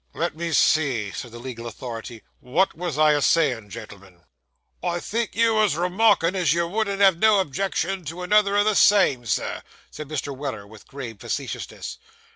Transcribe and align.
'Let 0.15 0.35
me 0.35 0.51
see,' 0.51 1.11
said 1.11 1.31
the 1.31 1.37
legal 1.37 1.67
authority. 1.67 2.23
'What 2.39 2.75
was 2.75 2.97
I 2.97 3.11
a 3.13 3.21
saying, 3.21 3.69
gentlemen?' 3.69 4.23
'I 4.81 4.99
think 4.99 5.35
you 5.35 5.53
was 5.53 5.75
remarkin' 5.77 6.35
as 6.35 6.53
you 6.55 6.65
wouldn't 6.65 7.01
have 7.01 7.19
no 7.19 7.39
objection 7.39 8.03
to 8.05 8.23
another 8.23 8.57
o' 8.57 8.63
the 8.63 8.73
same, 8.73 9.27
Sir,' 9.27 9.61
said 9.91 10.07
Mr. 10.09 10.35
Weller, 10.35 10.65
with 10.65 10.87
grave 10.87 11.19
facetiousness. 11.19 11.99